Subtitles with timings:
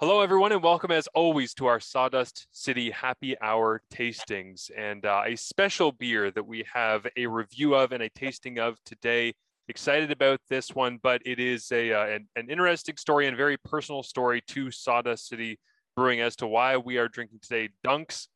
[0.00, 5.24] Hello, everyone, and welcome as always to our Sawdust City Happy Hour tastings and uh,
[5.26, 9.34] a special beer that we have a review of and a tasting of today.
[9.68, 13.58] Excited about this one, but it is a uh, an, an, interesting story and very
[13.58, 15.58] personal story to Sawdust City
[15.94, 18.28] Brewing as to why we are drinking today Dunk's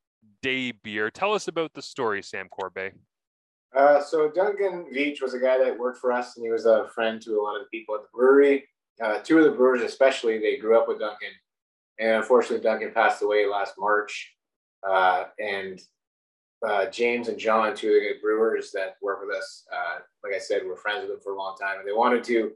[0.43, 1.11] Day Beer.
[1.11, 2.93] Tell us about the story, Sam Corbeil.
[3.75, 6.89] Uh, so Duncan Veach was a guy that worked for us, and he was a
[6.95, 8.69] friend to a lot of the people at the brewery.
[9.03, 11.31] Uh, two of the brewers, especially, they grew up with Duncan
[11.99, 14.35] and unfortunately, Duncan passed away last March.
[14.87, 15.81] Uh, and
[16.67, 20.35] uh, James and John, two of the good brewers that work with us, uh, like
[20.35, 22.53] I said, we're friends with them for a long time, and they wanted to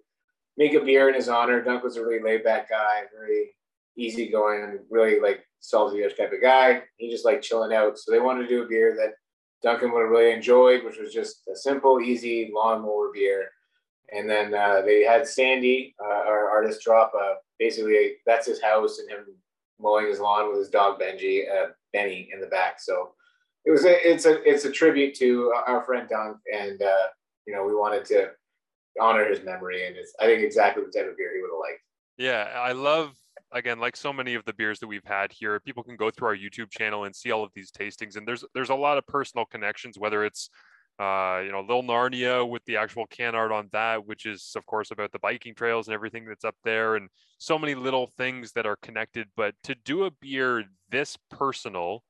[0.56, 1.62] make a beer in his honor.
[1.62, 3.50] Dunk was a really laid back guy, very
[3.96, 6.82] easygoing, really like salty type of guy.
[6.96, 7.98] He just liked chilling out.
[7.98, 9.14] So they wanted to do a beer that
[9.62, 13.48] Duncan would have really enjoyed, which was just a simple, easy lawnmower beer.
[14.12, 18.98] And then uh, they had Sandy, uh, our artist, drop a basically that's his house
[18.98, 19.24] and him
[19.80, 22.80] mowing his lawn with his dog Benji, uh, Benny in the back.
[22.80, 23.12] So
[23.64, 27.08] it was a it's a it's a tribute to our friend Dunk, and uh,
[27.46, 28.30] you know we wanted to
[29.00, 31.60] honor his memory, and it's I think exactly the type of beer he would have
[31.60, 31.82] liked.
[32.16, 33.14] Yeah, I love
[33.52, 36.28] again like so many of the beers that we've had here people can go through
[36.28, 39.06] our youtube channel and see all of these tastings and there's there's a lot of
[39.06, 40.50] personal connections whether it's
[40.98, 44.66] uh, you know, Little Narnia with the actual can art on that, which is of
[44.66, 48.52] course about the biking trails and everything that's up there, and so many little things
[48.52, 49.28] that are connected.
[49.36, 52.02] But to do a beer this personal,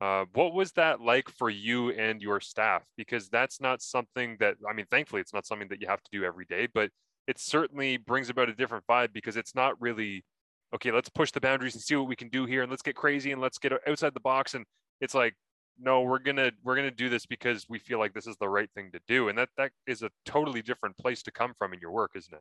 [0.00, 2.84] uh, what was that like for you and your staff?
[2.96, 6.10] Because that's not something that I mean, thankfully, it's not something that you have to
[6.12, 6.90] do every day, but
[7.26, 10.24] it certainly brings about a different vibe because it's not really
[10.72, 10.92] okay.
[10.92, 13.32] Let's push the boundaries and see what we can do here, and let's get crazy
[13.32, 14.54] and let's get outside the box.
[14.54, 14.64] And
[15.00, 15.34] it's like
[15.78, 18.70] no we're gonna we're gonna do this because we feel like this is the right
[18.74, 21.80] thing to do and that that is a totally different place to come from in
[21.80, 22.40] your work isn't it?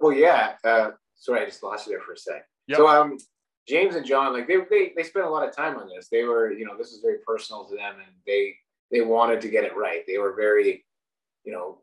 [0.00, 2.46] Well yeah uh, sorry i just lost you there for a sec.
[2.68, 2.76] Yep.
[2.78, 3.16] so um
[3.68, 6.08] james and john like they, they they spent a lot of time on this.
[6.10, 8.54] They were you know this is very personal to them and they
[8.90, 10.02] they wanted to get it right.
[10.06, 10.84] They were very
[11.44, 11.78] you know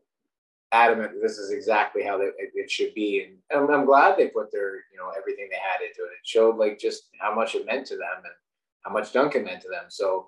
[0.72, 3.24] adamant this is exactly how they, it, it, should be.
[3.24, 6.14] And I'm, I'm, glad they put their, you know, everything they had into it.
[6.14, 8.34] It showed like just how much it meant to them and
[8.82, 9.86] how much Duncan meant to them.
[9.90, 10.28] So,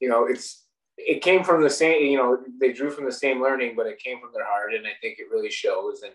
[0.00, 0.64] you know, it's,
[0.96, 3.98] it came from the same, you know, they drew from the same learning, but it
[3.98, 4.72] came from their heart.
[4.74, 6.02] And I think it really shows.
[6.02, 6.14] And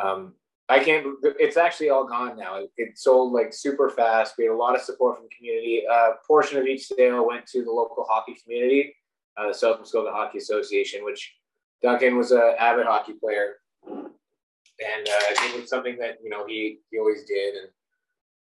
[0.00, 0.34] um,
[0.68, 2.56] I can't, it's actually all gone now.
[2.56, 4.34] It, it, sold like super fast.
[4.36, 5.82] We had a lot of support from the community.
[5.88, 8.94] A uh, portion of each sale went to the local hockey community,
[9.36, 11.34] uh, the South Muskoka Hockey Association, which
[11.82, 13.54] Duncan was an avid hockey player,
[13.86, 17.54] and uh, it was something that you know he he always did.
[17.54, 17.68] And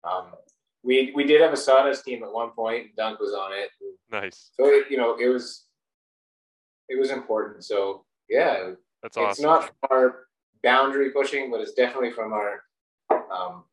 [0.03, 0.25] um,
[0.83, 2.95] we we did have a sawdust team at one point.
[2.95, 3.69] Dunk was on it.
[4.11, 4.51] Nice.
[4.59, 5.65] So it, you know it was
[6.89, 7.63] it was important.
[7.63, 8.71] So yeah,
[9.01, 9.31] that's awesome.
[9.31, 10.27] It's not our
[10.63, 12.63] boundary pushing, but it's definitely from our
[13.31, 13.63] um,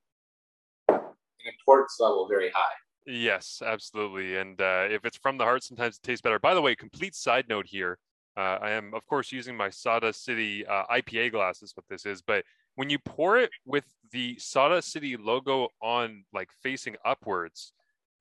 [0.88, 2.74] importance level very high.
[3.06, 4.36] Yes, absolutely.
[4.36, 6.38] And uh, if it's from the heart, sometimes it tastes better.
[6.38, 7.98] By the way, complete side note here.
[8.38, 11.72] Uh, I am, of course, using my Sawdust City uh, IPA glasses.
[11.74, 12.44] What this is, but
[12.76, 17.72] when you pour it with the Sawdust City logo on, like facing upwards,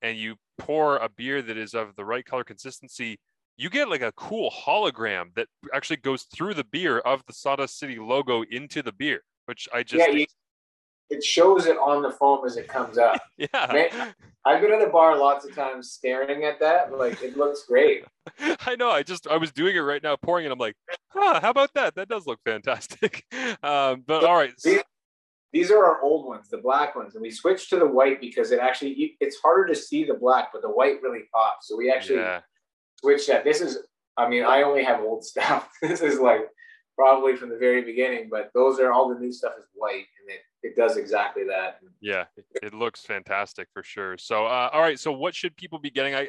[0.02, 3.20] and you pour a beer that is of the right color consistency,
[3.56, 7.78] you get like a cool hologram that actually goes through the beer of the Sawdust
[7.78, 10.26] City logo into the beer, which I just yeah, you,
[11.10, 13.20] it shows it on the foam as it comes up.
[13.36, 13.46] yeah.
[13.72, 14.14] Man,
[14.48, 16.90] I've been at the bar lots of times staring at that.
[16.96, 18.06] Like it looks great.
[18.40, 18.90] I know.
[18.90, 20.52] I just I was doing it right now, pouring it.
[20.52, 20.74] I'm like,
[21.08, 21.96] huh, how about that?
[21.96, 23.24] That does look fantastic.
[23.62, 24.52] Um, but all right.
[24.62, 24.80] These,
[25.52, 28.52] these are our old ones, the black ones, and we switched to the white because
[28.52, 31.68] it actually it's harder to see the black, but the white really pops.
[31.68, 32.40] So we actually yeah.
[33.00, 33.44] switched that.
[33.44, 33.78] This is,
[34.16, 35.70] I mean, I only have old stuff.
[35.82, 36.42] this is like
[36.96, 40.28] probably from the very beginning, but those are all the new stuff is white, and
[40.28, 41.78] it it does exactly that.
[42.00, 42.24] Yeah,
[42.62, 44.18] it looks fantastic for sure.
[44.18, 44.98] So, uh, all right.
[44.98, 46.14] So, what should people be getting?
[46.14, 46.28] I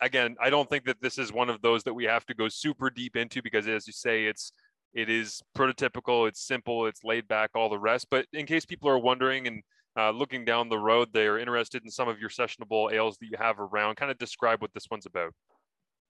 [0.00, 2.48] again, I don't think that this is one of those that we have to go
[2.48, 4.52] super deep into because, as you say, it's
[4.94, 8.06] it is prototypical, it's simple, it's laid back, all the rest.
[8.10, 9.62] But in case people are wondering and
[9.98, 13.26] uh, looking down the road, they are interested in some of your sessionable ales that
[13.26, 13.96] you have around.
[13.96, 15.32] Kind of describe what this one's about.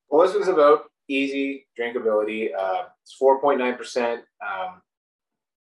[0.09, 2.51] Well, this one's about easy drinkability.
[2.57, 4.19] Uh, it's 4.9%.
[4.41, 4.83] Um,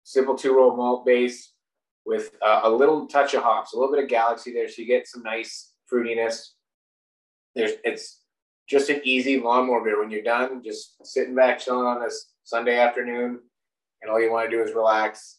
[0.05, 1.53] simple two row malt base
[2.11, 4.89] with uh, a little touch of hops, a little bit of galaxy there, so you
[4.89, 6.49] get some nice fruitiness.
[7.55, 8.23] There's it's
[8.69, 10.01] just an easy lawnmower beer.
[10.01, 13.39] When you're done, just sitting back, chilling on this Sunday afternoon,
[14.03, 15.39] and all you want to do is relax.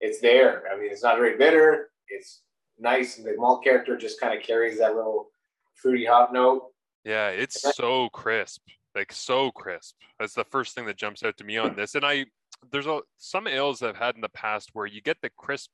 [0.00, 0.62] It's there.
[0.72, 1.90] I mean, it's not very bitter.
[2.08, 2.42] It's
[2.78, 5.26] nice, and the malt character just kind of carries that little
[5.74, 6.68] fruity hop note.
[7.04, 8.62] Yeah, it's so crisp.
[8.94, 9.96] like so crisp.
[10.20, 11.96] That's the first thing that jumps out to me on this.
[11.96, 12.26] And I
[12.70, 15.70] there's a some ales I've had in the past where you get the crisp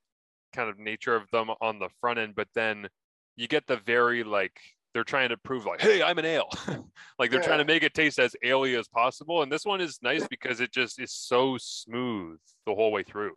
[0.53, 2.87] kind of nature of them on the front end, but then
[3.35, 4.59] you get the very like
[4.93, 6.49] they're trying to prove like, hey, I'm an ale.
[7.19, 7.47] like they're yeah.
[7.47, 9.43] trying to make it taste as aley as possible.
[9.43, 13.33] And this one is nice because it just is so smooth the whole way through.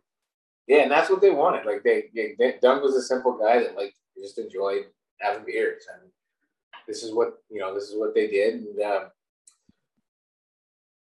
[0.67, 1.65] Yeah, and that's what they wanted.
[1.65, 4.85] Like they, they Doug was a simple guy that like just enjoyed
[5.19, 6.09] having beers, and
[6.87, 7.73] this is what you know.
[7.73, 9.05] This is what they did, and uh,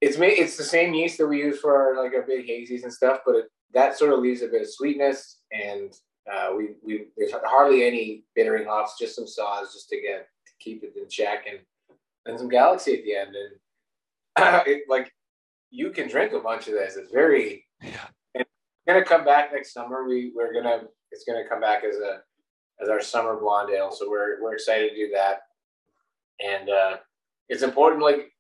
[0.02, 0.40] it's made.
[0.40, 3.20] It's the same yeast that we use for our, like our big hazies and stuff,
[3.24, 5.94] but it, that sort of leaves a bit of sweetness, and
[6.32, 10.54] uh, we we there's hardly any bittering hops, just some Saaz, just to get to
[10.60, 11.60] keep it in check, and
[12.26, 15.12] and some galaxy at the end, and it like
[15.72, 16.96] you can drink a bunch of this.
[16.96, 18.08] It's very yeah
[18.88, 20.08] gonna come back next summer.
[20.08, 22.22] We we're gonna it's gonna come back as a
[22.82, 23.92] as our summer blonde ale.
[23.92, 25.42] So we're we're excited to do that.
[26.46, 26.98] And uh,
[27.48, 28.32] it's important, like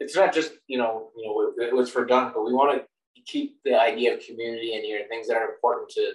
[0.00, 2.86] it's not just you know you know it was for dunk, but we want to
[3.26, 6.12] keep the idea of community in here, things that are important to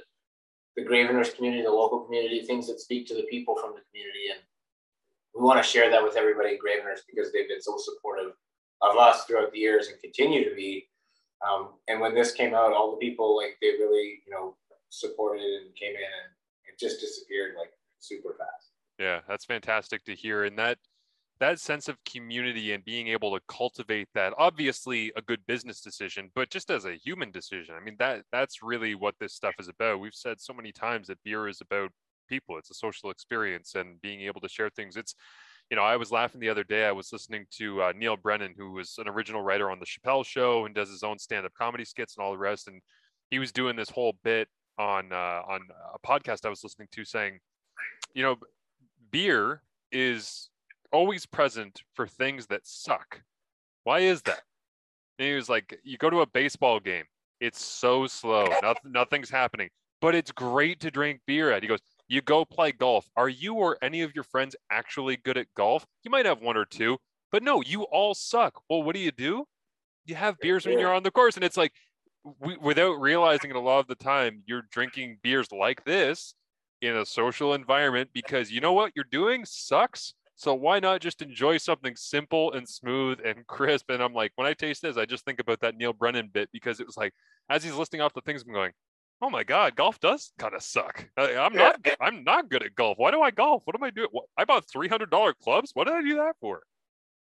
[0.76, 4.32] the Gravenhurst community, the local community, things that speak to the people from the community,
[4.32, 4.40] and
[5.36, 8.34] we want to share that with everybody in Gravenhurst because they've been so supportive
[8.82, 10.88] of us throughout the years and continue to be.
[11.48, 14.56] Um, and when this came out, all the people like they really, you know,
[14.90, 16.30] supported and came in and
[16.68, 18.72] it just disappeared like super fast.
[18.98, 20.44] Yeah, that's fantastic to hear.
[20.44, 20.78] And that
[21.40, 26.30] that sense of community and being able to cultivate that obviously a good business decision
[26.36, 29.68] but just as a human decision i mean that that's really what this stuff is
[29.68, 31.90] about we've said so many times that beer is about
[32.28, 35.16] people it's a social experience and being able to share things it's
[35.70, 36.86] you know, I was laughing the other day.
[36.86, 40.26] I was listening to uh, Neal Brennan, who was an original writer on the Chappelle
[40.26, 42.68] Show and does his own stand-up comedy skits and all the rest.
[42.68, 42.82] And
[43.30, 44.48] he was doing this whole bit
[44.80, 45.62] on uh, on
[45.94, 47.40] a podcast I was listening to, saying,
[48.16, 48.38] you know,
[49.12, 50.50] beer is
[50.92, 53.22] always present for things that suck.
[53.84, 54.42] Why is that?
[55.18, 57.06] And he was like, you go to a baseball game,
[57.40, 59.70] it's so slow, nothing, nothing's happening,
[60.02, 61.64] but it's great to drink beer at.
[61.64, 63.08] He goes, you go play golf.
[63.16, 65.86] Are you or any of your friends actually good at golf?
[66.04, 66.98] You might have one or two,
[67.32, 68.62] but no, you all suck.
[68.70, 69.46] Well, what do you do?
[70.06, 71.36] You have beers when you're on the course.
[71.36, 71.72] And it's like,
[72.40, 76.34] we, without realizing it a lot of the time, you're drinking beers like this
[76.82, 80.14] in a social environment because you know what you're doing sucks.
[80.40, 83.90] So why not just enjoy something simple and smooth and crisp?
[83.90, 86.48] And I'm like, when I taste this, I just think about that Neal Brennan bit
[86.54, 87.14] because it was like,
[87.50, 88.72] as he's listing off the things, I'm going,
[89.22, 91.10] oh my god, golf does kind of suck.
[91.18, 92.98] I, am not I'm not good at golf.
[92.98, 93.64] Why do I golf?
[93.66, 94.08] What am I doing?
[94.12, 95.72] What, I bought three hundred dollar clubs.
[95.74, 96.64] What did I do that for?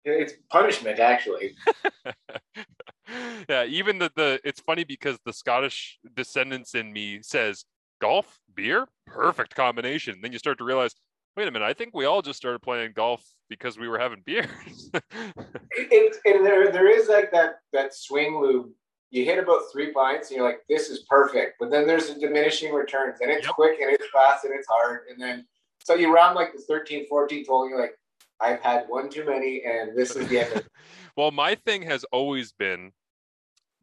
[0.05, 1.57] It's punishment, actually.
[3.49, 7.65] yeah, even the the it's funny because the Scottish descendants in me says
[7.99, 10.19] golf, beer, perfect combination.
[10.21, 10.95] Then you start to realize,
[11.35, 14.21] wait a minute, I think we all just started playing golf because we were having
[14.25, 14.89] beers.
[14.93, 18.73] it, and there there is like that that swing loop
[19.13, 21.57] you hit about three pints and you're like, this is perfect.
[21.59, 23.53] But then there's a diminishing returns and it's yep.
[23.53, 25.01] quick and it's fast and it's hard.
[25.07, 25.45] And then
[25.83, 27.95] so you round like the 13th, 14th hole and you're like,
[28.41, 30.63] I've had one too many and this is the end.
[31.15, 32.91] well, my thing has always been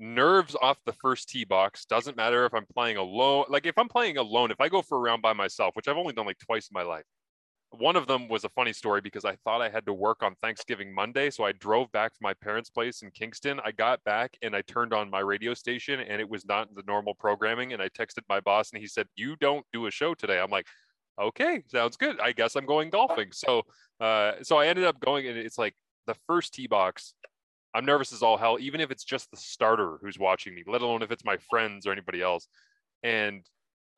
[0.00, 1.84] nerves off the first tee box.
[1.84, 3.44] Doesn't matter if I'm playing alone.
[3.48, 5.96] Like if I'm playing alone, if I go for a round by myself, which I've
[5.96, 7.04] only done like twice in my life,
[7.72, 10.34] one of them was a funny story because I thought I had to work on
[10.36, 11.30] Thanksgiving Monday.
[11.30, 13.60] So I drove back to my parents' place in Kingston.
[13.64, 16.82] I got back and I turned on my radio station and it was not the
[16.86, 17.72] normal programming.
[17.72, 20.40] And I texted my boss and he said, You don't do a show today.
[20.40, 20.66] I'm like,
[21.20, 22.18] Okay, sounds good.
[22.18, 23.30] I guess I'm going golfing.
[23.32, 23.62] So
[24.00, 25.74] uh, so I ended up going and it's like
[26.06, 27.14] the first tee box.
[27.72, 30.82] I'm nervous as all hell, even if it's just the starter who's watching me, let
[30.82, 32.48] alone if it's my friends or anybody else.
[33.04, 33.44] And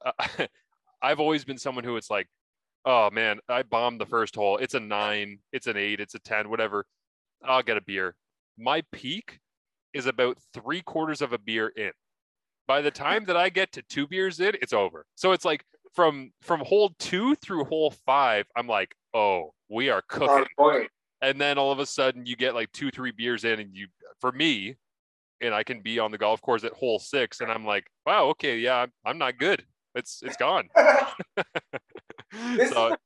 [0.04, 0.12] uh,
[1.02, 2.28] I've always been someone who it's like,
[2.84, 4.58] oh man, I bombed the first hole.
[4.58, 6.86] It's a nine, it's an eight, it's a 10, whatever.
[7.44, 8.14] I'll get a beer.
[8.58, 9.40] My peak
[9.94, 11.92] is about three quarters of a beer in.
[12.66, 15.04] By the time that I get to two beers in, it's over.
[15.14, 20.02] So it's like from from hole two through hole five, I'm like, oh, we are
[20.08, 20.28] cooking.
[21.20, 23.88] And then all of a sudden you get like two, three beers in, and you
[24.20, 24.76] for me,
[25.40, 28.26] and I can be on the golf course at hole six, and I'm like, wow,
[28.28, 29.64] okay, yeah, I'm, I'm not good.
[29.94, 30.68] It's it's gone.
[32.32, 32.98] this, so, is the,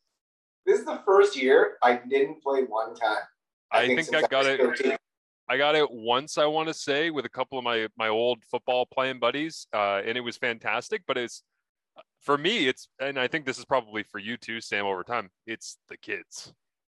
[0.67, 3.19] this is the first year I didn't play one time.
[3.73, 5.01] I, I think, think I got it.
[5.49, 6.39] I got it once.
[6.39, 10.03] I want to say with a couple of my my old football playing buddies, uh,
[10.05, 11.03] and it was fantastic.
[11.07, 11.43] But it's
[12.23, 14.87] for me, it's and I think this is probably for you too, Sam.
[14.87, 16.53] Over time, it's the kids,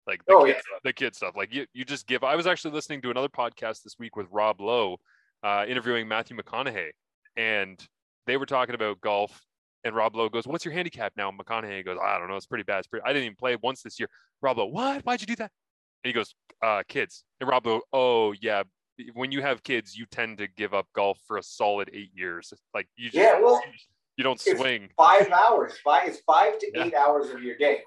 [0.05, 0.79] like the, oh, kids, yeah.
[0.84, 1.36] the kid stuff.
[1.36, 2.24] Like you, you just give.
[2.24, 4.98] I was actually listening to another podcast this week with Rob Lowe,
[5.43, 6.91] uh, interviewing Matthew McConaughey,
[7.36, 7.86] and
[8.27, 9.41] they were talking about golf
[9.84, 12.36] and Rob Lowe goes, "What's your handicap now?" And McConaughey goes, "I don't know.
[12.36, 12.79] It's pretty bad.
[12.79, 13.03] It's pretty.
[13.05, 14.10] I didn't even play once this year."
[14.41, 15.03] Rob Lowe, "What?
[15.03, 15.51] Why'd you do that?"
[16.03, 17.24] And he goes, uh, kids.
[17.39, 18.63] And Rob Lowe, oh yeah,
[19.13, 22.53] when you have kids, you tend to give up golf for a solid eight years.
[22.74, 23.62] Like you just, yeah, well,
[24.15, 25.74] you don't swing five hours.
[25.84, 26.86] Five it's five to yeah.
[26.86, 27.81] eight hours of your day.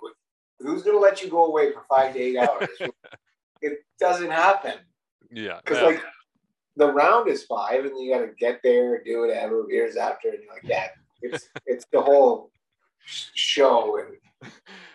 [0.61, 2.69] Who's going to let you go away for five to eight hours?
[3.63, 4.75] it doesn't happen.
[5.33, 6.03] Yeah, because like
[6.77, 10.39] the round is five, and you got to get there, do whatever years after, and
[10.43, 10.89] you're like, yeah,
[11.23, 12.51] it's it's the whole
[13.05, 14.17] show and.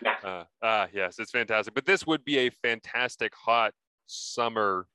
[0.02, 0.12] Nah.
[0.24, 1.72] Uh, uh, yes, it's fantastic.
[1.72, 3.72] But this would be a fantastic hot
[4.06, 4.88] summer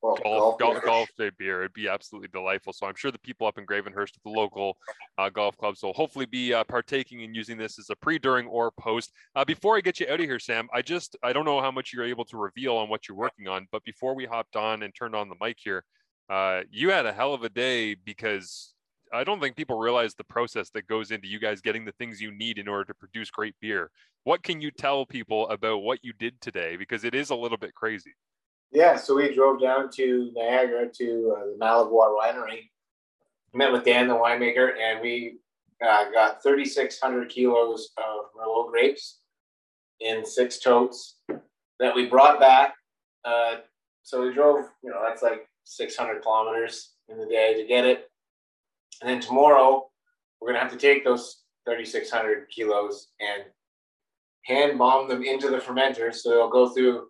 [0.00, 1.60] golf, golf, golf, golf day beer.
[1.60, 2.72] It'd be absolutely delightful.
[2.72, 4.76] So I'm sure the people up in Gravenhurst, at the local
[5.18, 8.46] uh, golf clubs, will hopefully be uh, partaking and using this as a pre, during,
[8.46, 9.12] or post.
[9.34, 11.70] Uh, before I get you out of here, Sam, I just I don't know how
[11.70, 14.82] much you're able to reveal on what you're working on, but before we hopped on
[14.82, 15.84] and turned on the mic here,
[16.28, 18.74] uh, you had a hell of a day because
[19.12, 22.20] I don't think people realize the process that goes into you guys getting the things
[22.20, 23.90] you need in order to produce great beer.
[24.24, 26.76] What can you tell people about what you did today?
[26.76, 28.14] Because it is a little bit crazy.
[28.72, 32.70] Yeah, so we drove down to Niagara to uh, the Malivoire Winery,
[33.54, 35.38] met with Dan, the winemaker, and we
[35.84, 39.20] uh, got 3,600 kilos of Merlot grapes
[40.00, 41.16] in six totes
[41.78, 42.74] that we brought back.
[43.24, 43.56] Uh,
[44.02, 48.10] so we drove, you know, that's like 600 kilometers in the day to get it.
[49.00, 49.88] And then tomorrow,
[50.40, 53.44] we're going to have to take those 3,600 kilos and
[54.44, 56.14] hand bomb them into the fermenter.
[56.14, 57.04] So they'll go through a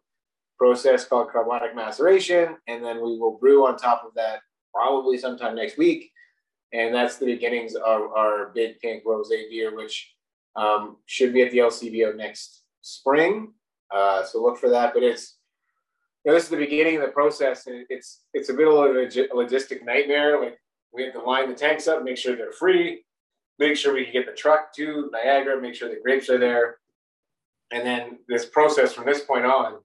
[0.59, 4.41] process called carbonic maceration, and then we will brew on top of that
[4.75, 6.11] probably sometime next week.
[6.73, 10.13] And that's the beginnings of our big pink rose beer, which
[10.57, 13.53] um, should be at the LCBO next spring.
[13.95, 14.93] Uh, so look for that.
[14.95, 15.37] But it's
[16.25, 18.75] you know, this is the beginning of the process, and it's it's a bit of
[18.75, 20.41] a logistic nightmare.
[20.41, 20.59] Like
[20.97, 23.05] we have to line the tanks up, make sure they're free,
[23.59, 26.79] make sure we can get the truck to Niagara, make sure the grapes are there,
[27.71, 29.79] and then this process from this point on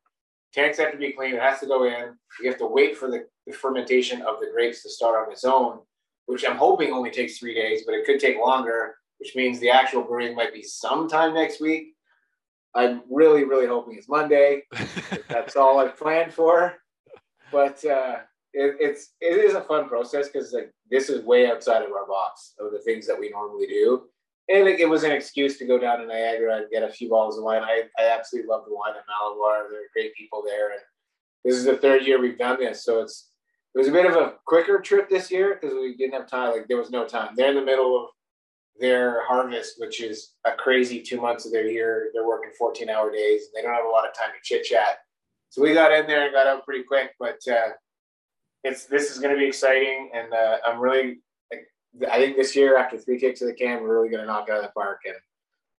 [0.54, 1.36] Tanks have to be clean.
[1.36, 2.18] It has to go in.
[2.42, 5.46] You have to wait for the, the fermentation of the grapes to start on its
[5.46, 5.80] own,
[6.26, 9.70] which I'm hoping only takes three days, but it could take longer, which means the
[9.70, 11.94] actual brewing might be sometime next week.
[12.76, 14.64] I'm really, really hoping it's Monday.
[15.30, 16.76] that's all I've planned for.
[17.52, 18.18] But uh,
[18.54, 22.08] it, it's it is a fun process because like this is way outside of our
[22.08, 24.04] box of the things that we normally do
[24.50, 27.10] and it, it, was an excuse to go down to Niagara and get a few
[27.10, 27.64] bottles of wine.
[27.64, 29.70] I, I absolutely love the wine at Malivoire.
[29.70, 30.82] There are great people there, and
[31.46, 33.30] this is the third year we've done this, so it's
[33.74, 36.52] it was a bit of a quicker trip this year because we didn't have time.
[36.52, 37.36] Like there was no time.
[37.36, 38.10] They're in the middle of
[38.80, 42.10] their harvest, which is a crazy two months of their year.
[42.14, 43.44] They're working 14 hour days.
[43.44, 44.98] And they don't have a lot of time to chit chat.
[45.50, 47.70] So we got in there and got out pretty quick, but uh,
[48.64, 51.20] it's this is going to be exciting, and uh, I'm really
[52.10, 54.50] I think this year, after three kicks of the can, we're really going to knock
[54.50, 55.16] out of the park, and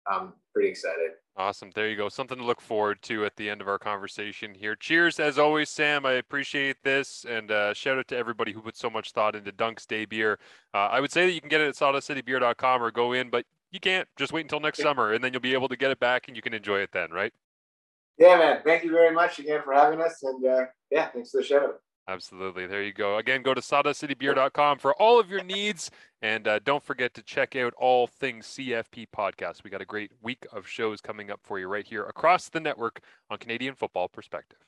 [0.07, 1.11] I'm pretty excited.
[1.35, 1.71] Awesome.
[1.73, 2.09] There you go.
[2.09, 4.75] Something to look forward to at the end of our conversation here.
[4.75, 6.05] Cheers, as always, Sam.
[6.05, 7.25] I appreciate this.
[7.27, 10.37] And uh, shout out to everybody who put so much thought into Dunk's Day Beer.
[10.75, 13.45] Uh, I would say that you can get it at sawdustcitybeer.com or go in, but
[13.71, 14.07] you can't.
[14.15, 16.35] Just wait until next summer, and then you'll be able to get it back and
[16.35, 17.33] you can enjoy it then, right?
[18.19, 18.61] Yeah, man.
[18.63, 20.21] Thank you very much again for having us.
[20.21, 21.82] And uh, yeah, thanks for the shout out.
[22.07, 22.67] Absolutely.
[22.67, 23.17] There you go.
[23.17, 25.89] Again, go to sawdustcitybeer.com for all of your needs.
[26.21, 29.63] And uh, don't forget to check out all things CFP podcast.
[29.63, 32.59] We got a great week of shows coming up for you right here across the
[32.59, 34.63] network on Canadian Football Perspective.